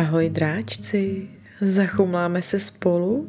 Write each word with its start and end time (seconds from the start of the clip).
Ahoj 0.00 0.30
dráčci, 0.30 1.28
zachumláme 1.60 2.42
se 2.42 2.58
spolu? 2.58 3.28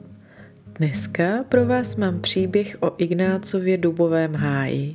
Dneska 0.79 1.43
pro 1.49 1.65
vás 1.65 1.95
mám 1.95 2.21
příběh 2.21 2.77
o 2.79 2.91
Ignácově 2.97 3.77
dubovém 3.77 4.35
háji. 4.35 4.93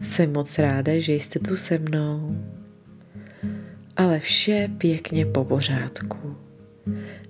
Jsem 0.00 0.32
moc 0.32 0.58
ráda, 0.58 0.92
že 0.98 1.12
jste 1.12 1.38
tu 1.38 1.56
se 1.56 1.78
mnou. 1.78 2.36
Ale 3.96 4.20
vše 4.20 4.70
pěkně 4.78 5.26
po 5.26 5.44
pořádku. 5.44 6.36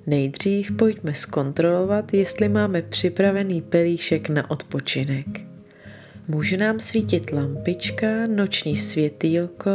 Nejdřív 0.06 0.72
pojďme 0.72 1.14
zkontrolovat, 1.14 2.14
jestli 2.14 2.48
máme 2.48 2.82
připravený 2.82 3.62
pelíšek 3.62 4.28
na 4.28 4.50
odpočinek. 4.50 5.26
Může 6.28 6.56
nám 6.56 6.80
svítit 6.80 7.32
lampička, 7.32 8.26
noční 8.26 8.76
světýlko, 8.76 9.70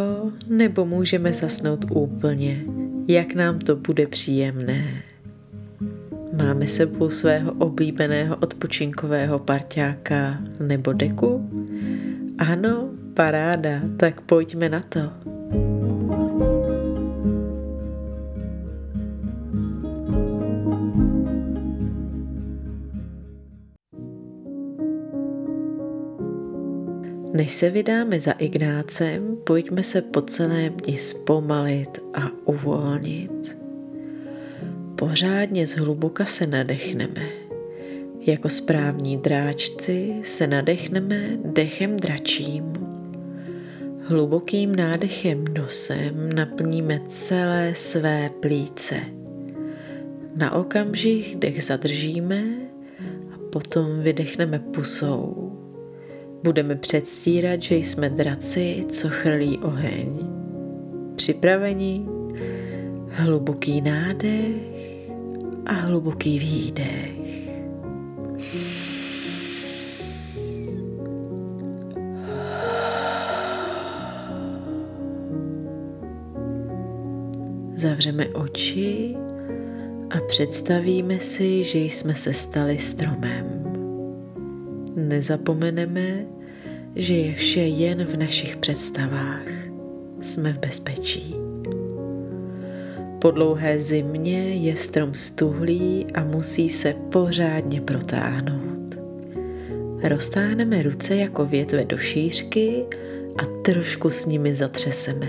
nebo 0.50 0.86
můžeme 0.86 1.34
zasnout 1.34 1.86
úplně, 1.92 2.66
jak 3.07 3.36
nám 3.36 3.59
to 3.59 3.75
bude 3.75 4.07
příjemné. 4.07 5.04
Máme 6.43 6.68
sebou 6.68 7.09
svého 7.09 7.51
oblíbeného 7.51 8.36
odpočinkového 8.36 9.39
parťáka 9.39 10.39
nebo 10.59 10.93
deku? 10.93 11.50
Ano, 12.37 12.89
paráda, 13.14 13.81
tak 13.97 14.21
pojďme 14.21 14.69
na 14.69 14.79
to. 14.79 15.35
Než 27.36 27.54
se 27.54 27.70
vydáme 27.70 28.20
za 28.20 28.32
Ignácem, 28.32 29.38
pojďme 29.43 29.84
se 29.84 30.02
po 30.02 30.21
celém 30.21 30.74
dni 30.74 30.98
zpomalit 30.98 32.00
a 32.14 32.31
uvolnit. 32.45 33.58
Pořádně 34.96 35.68
zhluboka 35.68 36.26
se 36.26 36.48
nadechneme. 36.48 37.22
Jako 38.20 38.50
správní 38.50 39.18
dráčci 39.18 40.16
se 40.24 40.48
nadechneme 40.48 41.30
dechem 41.46 41.98
dračím. 41.98 42.74
Hlubokým 44.02 44.76
nádechem 44.76 45.46
nosem 45.58 46.30
naplníme 46.36 47.00
celé 47.09 47.76
své 47.76 48.30
plíce. 48.40 48.96
Na 50.36 50.54
okamžik 50.56 51.36
dech 51.36 51.64
zadržíme 51.64 52.44
a 53.34 53.38
potom 53.52 54.02
vydechneme 54.02 54.59
pusou. 54.59 55.55
Budeme 56.46 56.76
předstírat, 56.76 57.62
že 57.62 57.76
jsme 57.76 58.10
draci, 58.10 58.86
co 58.90 59.10
chrlí 59.10 59.58
oheň. 59.58 60.20
Připraveni? 61.16 62.06
Hluboký 63.10 63.82
nádech 63.82 64.56
a 65.66 65.74
hluboký 65.74 66.40
výdech. 66.40 67.12
Zavřeme 77.76 78.28
oči 78.28 79.16
a 80.09 80.18
představíme 80.28 81.20
si, 81.20 81.64
že 81.64 81.80
jsme 81.80 82.16
se 82.16 82.34
stali 82.34 82.78
stromem. 82.78 83.46
Nezapomeneme, 84.96 86.34
že 86.96 87.16
je 87.16 87.34
vše 87.34 87.62
jen 87.62 88.06
v 88.06 88.18
našich 88.18 88.58
představách. 88.58 89.48
Jsme 90.22 90.54
v 90.54 90.60
bezpečí. 90.60 91.36
Po 93.22 93.32
dlouhé 93.32 93.80
zimě 93.80 94.56
je 94.56 94.76
strom 94.76 95.14
stuhlý 95.14 96.08
a 96.14 96.24
musí 96.24 96.70
se 96.70 96.94
pořádně 96.94 97.81
protáhnout. 97.81 98.96
Roztáhneme 100.03 100.81
ruce 100.81 101.16
jako 101.16 101.46
větve 101.46 101.86
do 101.86 101.97
šířky 101.97 102.86
a 103.38 103.46
trošku 103.62 104.09
s 104.09 104.25
nimi 104.25 104.56
zatřeseme. 104.56 105.28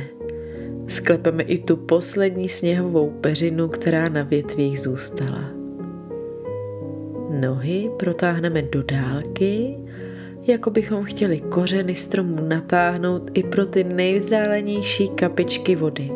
Sklepeme 0.89 1.43
i 1.43 1.59
tu 1.59 1.77
poslední 1.77 2.49
sněhovou 2.49 3.11
peřinu, 3.11 3.69
která 3.69 4.09
na 4.09 4.23
větvích 4.23 4.81
zůstala. 4.81 5.51
Nohy 7.41 7.91
protáhneme 7.99 8.63
do 8.63 8.83
dálky, 8.83 9.77
jako 10.47 10.71
bychom 10.71 11.05
chtěli 11.05 11.41
kořeny 11.41 11.95
stromu 11.95 12.37
natáhnout 12.49 13.31
i 13.35 13.43
pro 13.43 13.67
ty 13.67 13.85
nejvzdálenější 13.85 15.09
kapičky 15.09 15.77
vody. 15.77 16.11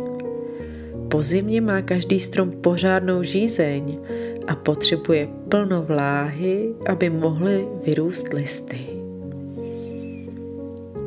Po 1.09 1.23
zimě 1.23 1.61
má 1.61 1.83
každý 1.83 2.21
strom 2.21 2.51
pořádnou 2.51 3.23
žízeň 3.23 3.99
a 4.47 4.57
potřebuje 4.57 5.29
plno 5.49 5.83
vláhy, 5.83 6.75
aby 6.87 7.11
mohly 7.11 7.67
vyrůst 7.87 8.33
listy. 8.33 8.79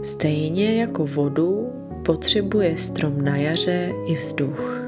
Stejně 0.04 0.82
jako 0.82 1.06
vodu 1.06 1.70
potřebuje 2.06 2.78
strom 2.78 3.22
na 3.22 3.38
jaře 3.38 3.92
i 4.06 4.16
vzduch. 4.16 4.84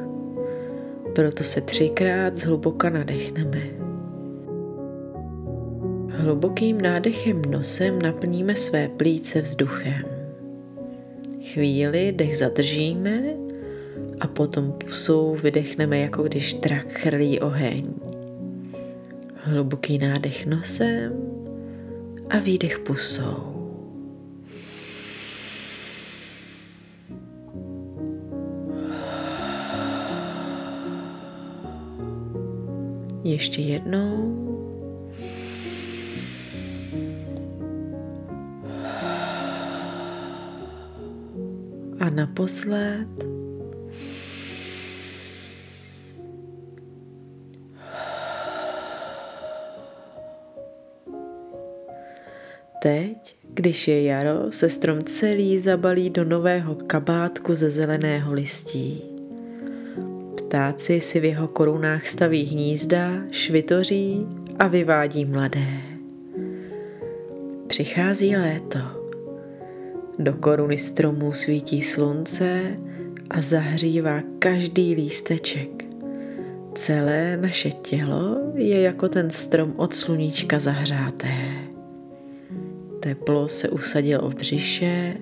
Proto 1.15 1.43
se 1.43 1.61
třikrát 1.61 2.35
zhluboka 2.35 2.89
nadechneme. 2.89 3.84
Hlubokým 6.25 6.81
nádechem 6.81 7.41
nosem 7.41 8.01
naplníme 8.01 8.55
své 8.55 8.87
plíce 8.87 9.41
vzduchem. 9.41 10.05
Chvíli 11.53 12.11
dech 12.11 12.37
zadržíme 12.37 13.23
a 14.19 14.27
potom 14.27 14.71
pusou 14.71 15.35
vydechneme, 15.35 15.99
jako 15.99 16.23
když 16.23 16.53
trak 16.53 16.87
chrlí 16.87 17.39
oheň. 17.39 17.93
Hluboký 19.35 19.97
nádech 19.97 20.45
nosem 20.45 21.13
a 22.29 22.39
výdech 22.39 22.79
pusou. 22.79 23.55
Ještě 33.23 33.61
jednou. 33.61 34.44
A 42.05 42.09
naposled 42.09 43.07
Teď, 52.81 53.35
když 53.53 53.87
je 53.87 54.03
jaro, 54.03 54.51
se 54.51 54.69
strom 54.69 55.01
celý 55.01 55.59
zabalí 55.59 56.09
do 56.09 56.25
nového 56.25 56.75
kabátku 56.75 57.55
ze 57.55 57.69
zeleného 57.69 58.33
listí. 58.33 59.01
Ptáci 60.37 61.01
si 61.01 61.19
v 61.19 61.25
jeho 61.25 61.47
korunách 61.47 62.07
staví 62.07 62.43
hnízda, 62.43 63.11
švitoří 63.31 64.27
a 64.59 64.67
vyvádí 64.67 65.25
mladé. 65.25 65.81
Přichází 67.67 68.35
léto. 68.35 69.04
Do 70.19 70.33
koruny 70.33 70.77
stromů 70.77 71.33
svítí 71.33 71.81
slunce 71.81 72.61
a 73.29 73.41
zahřívá 73.41 74.21
každý 74.39 74.95
lísteček. 74.95 75.85
Celé 76.75 77.37
naše 77.37 77.71
tělo 77.71 78.51
je 78.53 78.81
jako 78.81 79.09
ten 79.09 79.29
strom 79.29 79.73
od 79.75 79.93
sluníčka 79.93 80.59
zahřáté. 80.59 81.35
Teplo 82.99 83.47
se 83.47 83.69
usadilo 83.69 84.29
v 84.29 84.35
břiše 84.35 85.17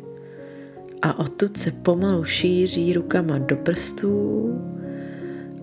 a 1.02 1.20
odtud 1.20 1.58
se 1.58 1.72
pomalu 1.72 2.24
šíří 2.24 2.94
rukama 2.94 3.38
do 3.38 3.56
prstů 3.56 4.50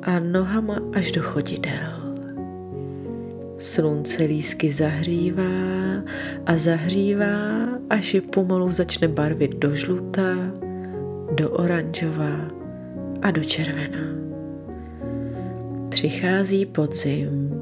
a 0.02 0.18
nohama 0.18 0.78
až 0.92 1.12
do 1.12 1.22
chodidel. 1.22 2.14
Slunce 3.58 4.22
lísky 4.22 4.72
zahřívá 4.72 5.42
a 6.46 6.58
zahřívá, 6.58 7.68
až 7.90 8.14
je 8.14 8.20
pomalu 8.20 8.72
začne 8.72 9.08
barvit 9.08 9.56
do 9.58 9.74
žluta, 9.74 10.36
do 11.34 11.50
oranžova 11.50 12.50
a 13.22 13.30
do 13.30 13.44
červená. 13.44 14.06
Přichází 15.88 16.66
podzim 16.66 17.60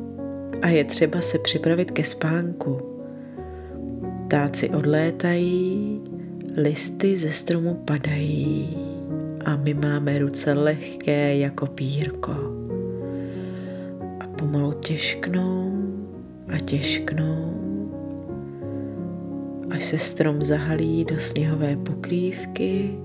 a 0.63 0.69
je 0.69 0.85
třeba 0.85 1.21
se 1.21 1.39
připravit 1.39 1.91
ke 1.91 2.05
spánku. 2.05 2.81
Ptáci 4.27 4.71
odlétají, 4.71 6.01
listy 6.57 7.17
ze 7.17 7.31
stromu 7.31 7.75
padají 7.75 8.77
a 9.45 9.57
my 9.57 9.75
máme 9.75 10.19
ruce 10.19 10.53
lehké 10.53 11.37
jako 11.37 11.67
pírko. 11.67 12.33
A 14.21 14.27
pomalu 14.27 14.73
těžknou 14.73 15.73
a 16.55 16.59
těžknou, 16.59 17.68
až 19.71 19.85
se 19.85 19.99
strom 19.99 20.43
zahalí 20.43 21.05
do 21.05 21.19
sněhové 21.19 21.77
pokrývky 21.77 22.99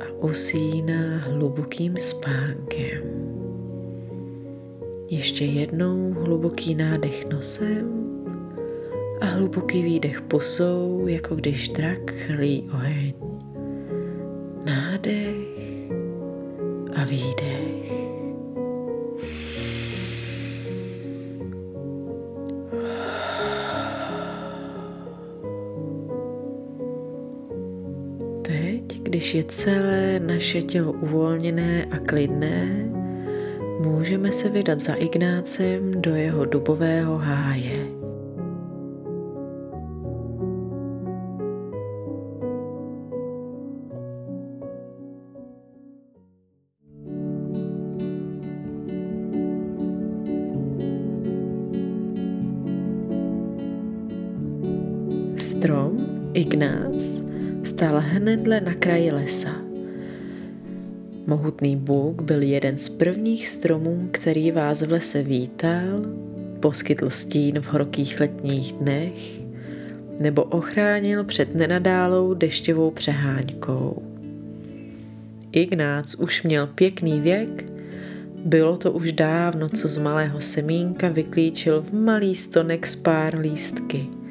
a 0.00 0.24
usíná 0.24 1.18
hlubokým 1.18 1.96
spánkem. 1.96 3.02
ještě 5.10 5.44
jednou 5.44 6.12
hluboký 6.12 6.74
nádech 6.74 7.28
nosem 7.28 8.02
a 9.20 9.24
hluboký 9.24 9.82
výdech 9.82 10.20
pusou, 10.20 11.06
jako 11.06 11.34
když 11.34 11.68
drak 11.68 12.10
chrlí 12.10 12.70
oheň. 12.74 13.14
Nádech 14.66 15.90
a 16.96 17.04
výdech. 17.04 18.01
Když 29.22 29.34
je 29.34 29.44
celé 29.44 30.20
naše 30.20 30.62
tělo 30.62 30.92
uvolněné 30.92 31.86
a 31.90 31.98
klidné, 31.98 32.90
můžeme 33.80 34.32
se 34.32 34.48
vydat 34.48 34.80
za 34.80 34.94
Ignácem 34.94 36.02
do 36.02 36.14
jeho 36.14 36.44
dubového 36.44 37.18
háje. 37.18 38.01
Hnedle 58.52 58.72
na 58.72 58.78
kraji 58.78 59.10
lesa. 59.10 59.56
Mohutný 61.26 61.76
bůk 61.76 62.22
byl 62.22 62.42
jeden 62.42 62.76
z 62.76 62.88
prvních 62.88 63.48
stromů, 63.48 64.08
který 64.10 64.50
vás 64.50 64.82
v 64.82 64.92
lese 64.92 65.22
vítal, 65.22 66.04
poskytl 66.60 67.10
stín 67.10 67.60
v 67.60 67.66
horkých 67.66 68.20
letních 68.20 68.72
dnech 68.72 69.40
nebo 70.20 70.42
ochránil 70.42 71.24
před 71.24 71.54
nenadálou 71.54 72.34
dešťovou 72.34 72.90
přeháňkou. 72.90 74.02
Ignác 75.52 76.14
už 76.14 76.42
měl 76.42 76.66
pěkný 76.66 77.20
věk, 77.20 77.64
bylo 78.44 78.76
to 78.76 78.92
už 78.92 79.12
dávno, 79.12 79.68
co 79.68 79.88
z 79.88 79.98
malého 79.98 80.40
semínka 80.40 81.08
vyklíčil 81.08 81.82
v 81.82 81.92
malý 81.92 82.34
stonek 82.34 82.86
z 82.86 82.96
pár 82.96 83.38
lístky– 83.38 84.06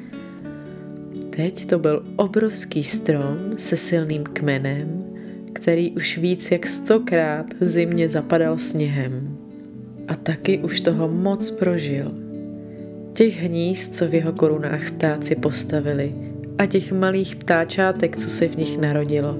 Teď 1.36 1.66
to 1.66 1.78
byl 1.78 2.04
obrovský 2.16 2.84
strom 2.84 3.38
se 3.56 3.76
silným 3.76 4.24
kmenem, 4.24 5.04
který 5.52 5.90
už 5.90 6.18
víc 6.18 6.50
jak 6.50 6.66
stokrát 6.66 7.46
v 7.60 7.64
zimě 7.64 8.08
zapadal 8.08 8.58
sněhem. 8.58 9.38
A 10.08 10.14
taky 10.14 10.58
už 10.58 10.80
toho 10.80 11.08
moc 11.08 11.50
prožil. 11.50 12.12
Těch 13.12 13.42
hnízd, 13.42 13.94
co 13.94 14.08
v 14.08 14.14
jeho 14.14 14.32
korunách 14.32 14.90
ptáci 14.90 15.34
postavili, 15.34 16.14
a 16.58 16.66
těch 16.66 16.92
malých 16.92 17.36
ptáčátek, 17.36 18.16
co 18.16 18.28
se 18.28 18.48
v 18.48 18.56
nich 18.56 18.78
narodilo, 18.78 19.36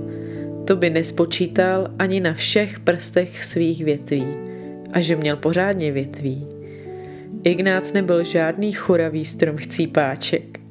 to 0.64 0.76
by 0.76 0.90
nespočítal 0.90 1.90
ani 1.98 2.20
na 2.20 2.34
všech 2.34 2.80
prstech 2.80 3.42
svých 3.42 3.84
větví. 3.84 4.26
A 4.92 5.00
že 5.00 5.16
měl 5.16 5.36
pořádně 5.36 5.92
větví. 5.92 6.46
Ignác 7.44 7.92
nebyl 7.92 8.24
žádný 8.24 8.72
churavý 8.72 9.24
strom 9.24 9.56
chcípáček. 9.56 10.61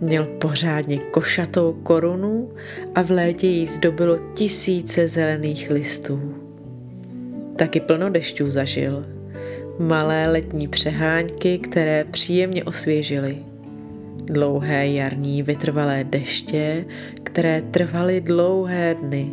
Měl 0.00 0.24
pořádně 0.24 0.98
košatou 0.98 1.72
korunu 1.72 2.50
a 2.94 3.02
v 3.02 3.10
létě 3.10 3.46
jí 3.46 3.66
zdobilo 3.66 4.18
tisíce 4.34 5.08
zelených 5.08 5.70
listů. 5.70 6.34
Taky 7.56 7.80
plno 7.80 8.10
dešťů 8.10 8.50
zažil. 8.50 9.06
Malé 9.78 10.30
letní 10.30 10.68
přehánky, 10.68 11.58
které 11.58 12.04
příjemně 12.04 12.64
osvěžily. 12.64 13.36
Dlouhé 14.24 14.88
jarní 14.88 15.42
vytrvalé 15.42 16.04
deště, 16.04 16.84
které 17.22 17.62
trvaly 17.62 18.20
dlouhé 18.20 18.94
dny. 18.94 19.30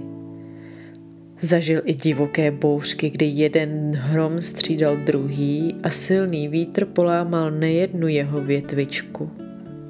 Zažil 1.39 1.81
i 1.85 1.94
divoké 1.94 2.51
bouřky, 2.51 3.09
kdy 3.09 3.25
jeden 3.25 3.91
hrom 3.95 4.41
střídal 4.41 4.97
druhý 4.97 5.75
a 5.83 5.89
silný 5.89 6.47
vítr 6.47 6.85
polámal 6.85 7.51
nejednu 7.51 8.07
jeho 8.07 8.41
větvičku 8.41 9.44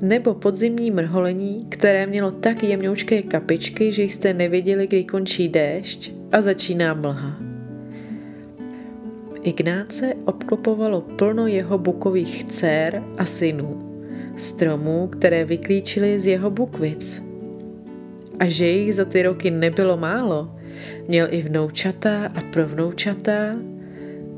nebo 0.08 0.34
podzimní 0.34 0.92
mrholení, 0.92 1.66
které 1.70 2.06
mělo 2.06 2.32
tak 2.32 2.64
jemňoučké 2.64 3.22
kapičky, 3.22 3.92
že 3.92 4.04
jste 4.04 4.34
nevěděli, 4.34 4.88
kdy 4.88 5.04
končí 5.04 5.50
déšť 5.50 6.12
a 6.32 6.42
začíná 6.42 6.94
mlha. 6.94 7.38
Ignáce 9.44 10.14
obklopovalo 10.26 11.02
plno 11.02 11.48
jeho 11.48 11.78
bukových 11.78 12.44
dcer 12.44 13.04
a 13.18 13.26
synů, 13.26 14.02
stromů, 14.38 15.08
které 15.08 15.46
vyklíčili 15.46 16.20
z 16.20 16.28
jeho 16.28 16.50
bukvic. 16.50 17.24
A 18.40 18.46
že 18.46 18.66
jich 18.68 18.96
za 18.96 19.06
ty 19.06 19.24
roky 19.24 19.52
nebylo 19.52 19.98
málo, 19.98 20.56
měl 21.08 21.28
i 21.30 21.42
vnoučata 21.42 22.26
a 22.26 22.42
provnoučata 22.54 23.56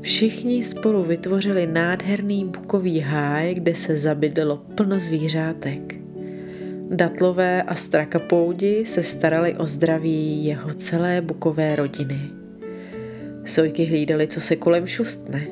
Všichni 0.00 0.64
spolu 0.64 1.04
vytvořili 1.04 1.66
nádherný 1.66 2.44
bukový 2.44 3.00
háj, 3.00 3.54
kde 3.54 3.74
se 3.74 3.98
zabydlelo 3.98 4.56
plno 4.56 4.98
zvířátek. 4.98 5.94
Datlové 6.90 7.62
a 7.62 7.74
strakapoudi 7.74 8.84
se 8.84 9.02
starali 9.02 9.54
o 9.54 9.66
zdraví 9.66 10.44
jeho 10.44 10.74
celé 10.74 11.20
bukové 11.20 11.76
rodiny. 11.76 12.20
Sojky 13.44 13.84
hlídali, 13.84 14.26
co 14.26 14.40
se 14.40 14.56
kolem 14.56 14.86
šustne. 14.86 15.46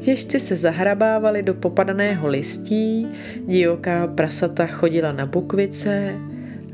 Ježci 0.00 0.40
se 0.40 0.56
zahrabávali 0.56 1.42
do 1.42 1.54
popadaného 1.54 2.28
listí, 2.28 3.08
divoká 3.46 4.06
prasata 4.06 4.66
chodila 4.66 5.12
na 5.12 5.26
bukvice, 5.26 6.14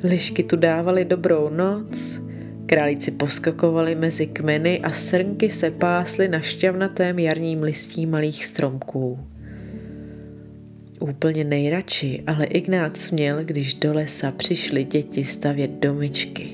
lišky 0.05 0.43
tu 0.43 0.57
dávali 0.57 1.05
dobrou 1.05 1.51
noc, 1.51 2.21
Králíci 2.67 3.11
poskakovali 3.11 3.95
mezi 3.95 4.27
kmeny 4.27 4.81
a 4.81 4.91
srnky 4.91 5.51
se 5.51 5.71
pásly 5.71 6.29
na 6.29 6.41
šťavnatém 6.41 7.19
jarním 7.19 7.63
listí 7.63 8.07
malých 8.07 8.45
stromků. 8.45 9.19
Úplně 11.01 11.45
nejradši 11.45 12.23
ale 12.27 12.45
Ignác 12.45 13.11
měl, 13.11 13.45
když 13.45 13.75
do 13.75 13.95
lesa 13.95 14.31
přišli 14.33 14.85
děti 14.85 15.25
stavět 15.25 15.71
domičky. 15.71 16.49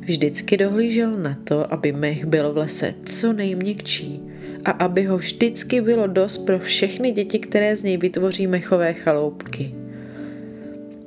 Vždycky 0.00 0.56
dohlížel 0.56 1.16
na 1.16 1.38
to, 1.44 1.72
aby 1.72 1.92
mech 1.92 2.24
byl 2.24 2.52
v 2.52 2.56
lese 2.56 2.94
co 3.04 3.32
nejměkčí 3.32 4.22
a 4.64 4.70
aby 4.70 5.04
ho 5.04 5.18
vždycky 5.18 5.80
bylo 5.80 6.06
dost 6.06 6.38
pro 6.38 6.58
všechny 6.58 7.12
děti, 7.12 7.38
které 7.38 7.76
z 7.76 7.82
něj 7.82 7.96
vytvoří 7.96 8.46
mechové 8.46 8.94
chaloupky– 8.94 9.74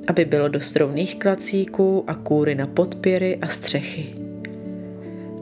aby 0.08 0.24
bylo 0.24 0.48
dost 0.48 0.76
rovných 0.76 1.18
klacíků 1.18 2.04
a 2.06 2.14
kůry 2.14 2.54
na 2.54 2.66
podpěry 2.66 3.36
a 3.36 3.48
střechy. 3.48 4.14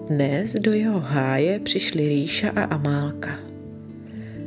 Dnes 0.09 0.53
do 0.53 0.73
jeho 0.73 1.01
háje 1.01 1.61
přišli 1.61 2.09
Ríša 2.09 2.51
a 2.51 2.63
Amálka. 2.63 3.39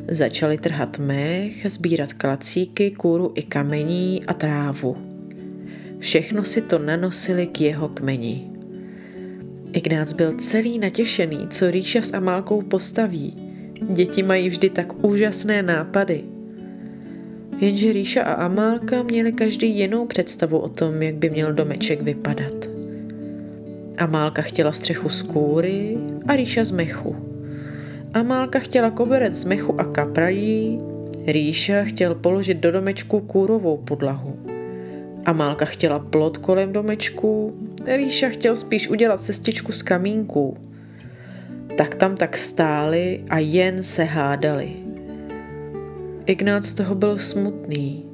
Začali 0.07 0.57
trhat 0.57 0.99
mech, 0.99 1.71
sbírat 1.71 2.13
klacíky, 2.13 2.91
kůru 2.91 3.31
i 3.35 3.43
kamení 3.43 4.23
a 4.27 4.33
trávu. 4.33 4.97
Všechno 5.99 6.43
si 6.43 6.61
to 6.61 6.79
nanosili 6.79 7.47
k 7.47 7.61
jeho 7.61 7.89
kmeni. 7.89 8.47
Ignác 9.73 10.13
byl 10.13 10.33
celý 10.33 10.79
natěšený, 10.79 11.47
co 11.49 11.71
Ríša 11.71 12.01
s 12.01 12.13
Amálkou 12.13 12.61
postaví. 12.61 13.33
Děti 13.89 14.23
mají 14.23 14.49
vždy 14.49 14.69
tak 14.69 15.03
úžasné 15.03 15.63
nápady– 15.63 16.23
Jenže 17.63 17.93
Ríša 17.93 18.23
a 18.23 18.33
Amálka 18.33 19.03
měli 19.03 19.31
každý 19.31 19.77
jinou 19.77 20.05
představu 20.05 20.57
o 20.57 20.69
tom, 20.69 21.01
jak 21.01 21.15
by 21.15 21.29
měl 21.29 21.53
domeček 21.53 22.01
vypadat. 22.01 22.53
Amálka 23.97 24.41
chtěla 24.41 24.71
střechu 24.71 25.09
z 25.09 25.21
kůry 25.21 25.97
a 26.27 26.35
Ríša 26.35 26.63
z 26.63 26.71
mechu. 26.71 27.15
Amálka 28.13 28.59
chtěla 28.59 28.89
koberec 28.91 29.33
z 29.33 29.45
mechu 29.45 29.81
a 29.81 29.83
kaprají, 29.83 30.79
Ríša 31.27 31.83
chtěl 31.83 32.15
položit 32.15 32.57
do 32.57 32.71
domečku 32.71 33.19
kůrovou 33.19 33.77
podlahu. 33.77 34.39
Amálka 35.25 35.65
chtěla 35.65 35.99
plot 35.99 36.37
kolem 36.37 36.73
domečku, 36.73 37.53
Ríša 37.85 38.29
chtěl 38.29 38.55
spíš 38.55 38.89
udělat 38.89 39.21
cestičku 39.21 39.71
z 39.71 39.81
kamínků. 39.81 40.57
Tak 41.77 41.95
tam 41.95 42.15
tak 42.15 42.37
stáli 42.37 43.23
a 43.29 43.39
jen 43.39 43.83
se 43.83 44.03
hádali. 44.03 44.82
Ignác 46.25 46.65
z 46.65 46.73
toho 46.73 46.95
byl 46.95 47.19
smutný. 47.19 48.05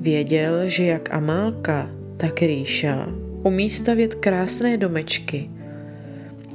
Věděl, 0.00 0.68
že 0.68 0.84
jak 0.84 1.14
Amálka, 1.14 1.90
tak 2.16 2.42
Ríša 2.42 3.08
umí 3.42 3.70
stavět 3.70 4.14
krásné 4.14 4.76
domečky. 4.76 5.50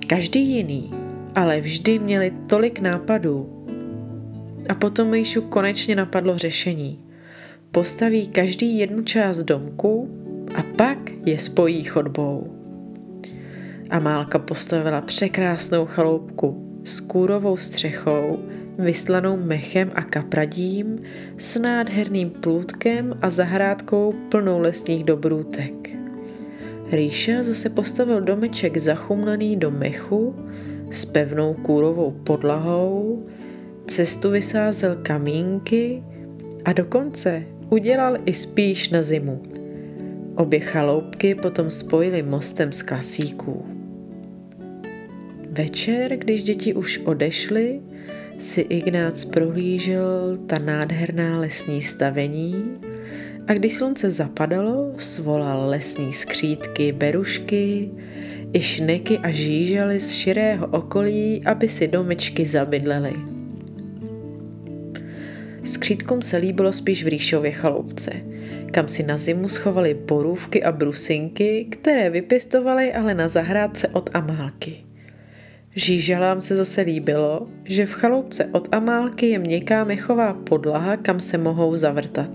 Každý 0.08 0.48
jiný, 0.50 0.94
ale 1.36 1.62
vždy 1.62 2.00
měli 2.00 2.34
tolik 2.48 2.80
nápadů. 2.80 3.66
A 4.70 4.76
potom 4.76 5.14
Ríšu 5.14 5.42
konečně 5.42 5.96
napadlo 5.96 6.38
řešení. 6.38 7.00
Postaví 7.72 8.28
každý 8.28 8.78
jednu 8.78 9.04
část 9.04 9.44
domku 9.44 10.10
a 10.56 10.64
pak 10.64 10.98
je 11.26 11.40
spojí 11.40 11.84
chodbou. 11.84 12.56
Amálka 13.90 14.40
postavila 14.40 15.02
překrásnou 15.02 15.86
chaloupku, 15.86 16.80
s 16.84 17.00
kůrovou 17.00 17.58
střechou, 17.58 18.40
vyslanou 18.78 19.38
mechem 19.38 19.92
a 19.96 20.02
kapradím, 20.02 21.02
s 21.38 21.60
nádherným 21.60 22.30
plůtkem 22.30 23.18
a 23.22 23.30
zahrádkou 23.30 24.14
plnou 24.30 24.60
lesních 24.60 25.04
dobrůtek. 25.04 25.90
Rýša 26.92 27.44
zase 27.44 27.70
postavil 27.70 28.22
domeček 28.22 28.78
zachumlaný 28.78 29.56
do 29.56 29.72
mechu 29.72 30.36
s 30.92 31.06
pevnou 31.06 31.54
kůrovou 31.54 32.12
podlahou, 32.12 33.26
cestu 33.88 34.30
vysázel 34.30 34.96
kamínky 35.02 36.04
a 36.66 36.74
dokonce 36.74 37.44
udělal 37.70 38.18
i 38.26 38.34
spíš 38.34 38.90
na 38.90 39.04
zimu. 39.04 39.42
Obě 40.36 40.60
chaloupky 40.60 41.36
potom 41.36 41.72
spojili 41.72 42.24
mostem 42.24 42.72
z 42.72 42.82
klasíků. 42.82 43.66
Večer, 45.52 46.18
když 46.18 46.44
děti 46.44 46.74
už 46.74 46.98
odešly, 46.98 47.82
si 48.42 48.62
Ignác 48.62 49.26
prohlížel 49.26 50.38
ta 50.48 50.60
nádherná 50.60 51.40
lesní 51.40 51.82
stavení 51.82 52.78
a 53.48 53.54
když 53.54 53.74
slunce 53.74 54.12
zapadalo, 54.12 54.94
svolal 54.98 55.70
lesní 55.70 56.14
skřítky, 56.14 56.92
berušky, 56.92 57.90
i 58.54 58.62
šneky 58.62 59.18
a 59.18 59.32
žížaly 59.32 60.00
z 60.00 60.12
širého 60.12 60.68
okolí, 60.68 61.42
aby 61.46 61.68
si 61.68 61.88
domečky 61.88 62.46
zabydlely. 62.46 63.14
Skřítkům 65.64 66.22
se 66.22 66.38
líbilo 66.38 66.74
spíš 66.74 67.04
v 67.04 67.08
Rýšově 67.08 67.52
chaloupce, 67.52 68.12
kam 68.72 68.88
si 68.88 69.04
na 69.04 69.18
zimu 69.18 69.48
schovali 69.48 69.94
borůvky 69.94 70.64
a 70.64 70.72
brusinky, 70.72 71.68
které 71.70 72.10
vypěstovali 72.10 72.94
ale 72.94 73.14
na 73.14 73.28
zahrádce 73.28 73.88
od 73.88 74.10
Amálky. 74.14 74.91
Žížalám 75.76 76.42
se 76.42 76.56
zase 76.56 76.82
líbilo, 76.82 77.48
že 77.64 77.86
v 77.86 77.94
chaloupce 77.94 78.46
od 78.46 78.76
Amálky 78.76 79.30
je 79.30 79.40
měkká 79.40 79.84
mechová 79.84 80.34
podlaha, 80.34 80.98
kam 80.98 81.20
se 81.20 81.38
mohou 81.38 81.76
zavrtat. 81.76 82.32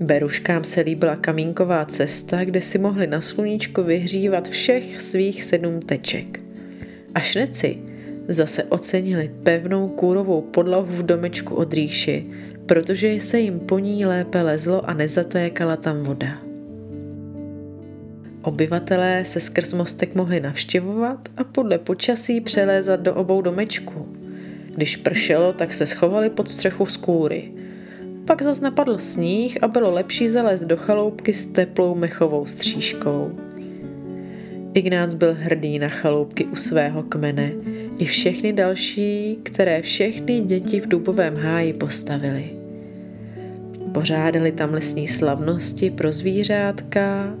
Beruškám 0.00 0.64
se 0.64 0.80
líbila 0.80 1.16
kamínková 1.16 1.84
cesta, 1.84 2.44
kde 2.44 2.60
si 2.60 2.78
mohli 2.78 3.06
na 3.06 3.20
sluníčku 3.20 3.82
vyhřívat 3.82 4.48
všech 4.48 5.00
svých 5.02 5.42
sedm 5.42 5.80
teček. 5.80 6.40
A 7.14 7.20
šneci 7.20 7.78
zase 8.28 8.64
ocenili 8.64 9.30
pevnou 9.42 9.88
kůrovou 9.88 10.40
podlahu 10.40 10.86
v 10.86 11.02
domečku 11.02 11.54
od 11.54 11.72
rýši, 11.72 12.26
protože 12.66 13.20
se 13.20 13.40
jim 13.40 13.60
po 13.60 13.78
ní 13.78 14.06
lépe 14.06 14.42
lezlo 14.42 14.90
a 14.90 14.94
nezatékala 14.94 15.76
tam 15.76 16.02
voda. 16.02 16.49
Obyvatelé 18.42 19.24
se 19.24 19.40
skrz 19.40 19.74
mostek 19.74 20.14
mohli 20.14 20.40
navštěvovat 20.40 21.28
a 21.36 21.44
podle 21.44 21.78
počasí 21.78 22.40
přelézat 22.40 23.00
do 23.00 23.14
obou 23.14 23.42
domečků. 23.42 24.08
Když 24.74 24.96
pršelo, 24.96 25.52
tak 25.52 25.72
se 25.72 25.86
schovali 25.86 26.30
pod 26.30 26.48
střechu 26.50 26.86
skůry. 26.86 27.52
Pak 28.24 28.42
zas 28.42 28.60
napadl 28.60 28.98
sníh 28.98 29.58
a 29.62 29.68
bylo 29.68 29.90
lepší 29.94 30.28
zalézt 30.28 30.64
do 30.64 30.76
chaloupky 30.76 31.32
s 31.32 31.46
teplou 31.46 31.94
mechovou 31.94 32.46
střížkou. 32.46 33.32
Ignác 34.74 35.14
byl 35.14 35.36
hrdý 35.38 35.78
na 35.78 35.88
chaloupky 35.88 36.44
u 36.44 36.56
svého 36.56 37.02
kmene 37.02 37.52
i 37.98 38.04
všechny 38.04 38.52
další, 38.52 39.38
které 39.42 39.82
všechny 39.82 40.40
děti 40.40 40.80
v 40.80 40.88
dubovém 40.88 41.36
háji 41.36 41.72
postavili. 41.72 42.59
Pořádali 43.94 44.52
tam 44.52 44.74
lesní 44.74 45.08
slavnosti 45.08 45.90
pro 45.90 46.12
zvířátka 46.12 47.34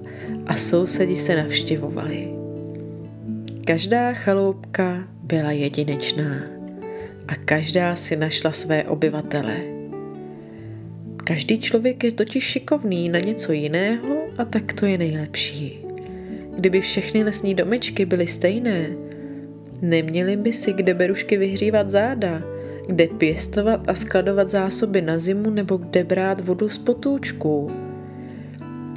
a 0.46 0.56
sousedi 0.56 1.16
se 1.16 1.36
navštěvovali. 1.36 2.28
Každá 3.64 4.12
chaloupka 4.12 5.04
byla 5.22 5.50
jedinečná 5.50 6.42
a 7.28 7.34
každá 7.34 7.96
si 7.96 8.16
našla 8.16 8.52
své 8.52 8.84
obyvatele. 8.84 9.56
Každý 11.16 11.58
člověk 11.58 12.04
je 12.04 12.12
totiž 12.12 12.44
šikovný 12.44 13.08
na 13.08 13.18
něco 13.18 13.52
jiného 13.52 14.16
a 14.38 14.44
tak 14.44 14.72
to 14.72 14.86
je 14.86 14.98
nejlepší. 14.98 15.78
Kdyby 16.56 16.80
všechny 16.80 17.24
lesní 17.24 17.54
domečky 17.54 18.04
byly 18.04 18.26
stejné, 18.26 18.86
neměli 19.82 20.36
by 20.36 20.52
si 20.52 20.72
kde 20.72 20.94
berušky 20.94 21.36
vyhřívat 21.36 21.90
záda, 21.90 22.42
kde 22.90 23.06
pěstovat 23.06 23.80
a 23.88 23.94
skladovat 23.94 24.48
zásoby 24.48 25.02
na 25.02 25.18
zimu 25.18 25.50
nebo 25.50 25.76
kde 25.76 26.04
brát 26.04 26.40
vodu 26.44 26.68
z 26.68 26.78
potůčků. 26.78 27.70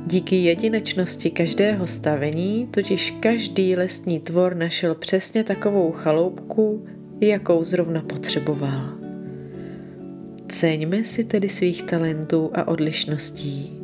Díky 0.05 0.35
jedinečnosti 0.35 1.31
každého 1.31 1.88
stavení 1.88 2.67
totiž 2.71 3.12
každý 3.12 3.75
lesní 3.75 4.19
tvor 4.19 4.55
našel 4.55 4.95
přesně 4.95 5.43
takovou 5.43 5.91
chaloupku, 5.91 6.85
jakou 7.21 7.63
zrovna 7.63 8.01
potřeboval. 8.01 8.93
Ceňme 10.47 11.03
si 11.03 11.23
tedy 11.23 11.50
svých 11.50 11.83
talentů 11.83 12.51
a 12.53 12.67
odlišností. 12.67 13.79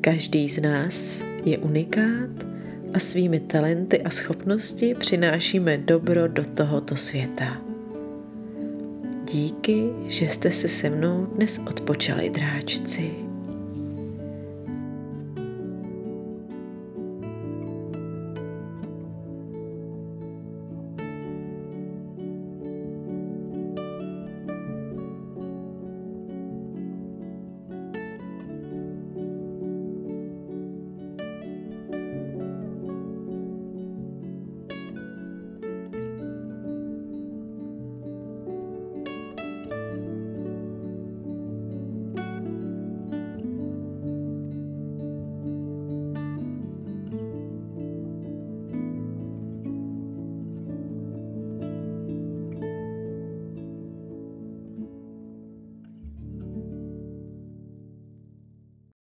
Každý 0.00 0.48
z 0.48 0.62
nás 0.62 1.22
je 1.44 1.58
unikát 1.58 2.30
a 2.94 2.98
svými 2.98 3.40
talenty 3.40 4.02
a 4.02 4.10
schopnosti 4.10 4.94
přinášíme 4.94 5.78
dobro 5.78 6.28
do 6.28 6.44
tohoto 6.44 6.96
světa. 6.96 7.73
Díky, 9.34 9.90
že 10.06 10.28
jste 10.28 10.50
se 10.50 10.68
se 10.68 10.90
mnou 10.90 11.26
dnes 11.26 11.58
odpočali, 11.66 12.30
dráčci. 12.30 13.23